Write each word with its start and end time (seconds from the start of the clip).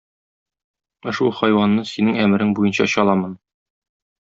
Ошбу 1.11 1.29
хайванны 1.41 1.85
Синең 1.93 2.19
әмерең 2.27 2.57
буенча 2.61 2.91
чаламын. 2.97 3.41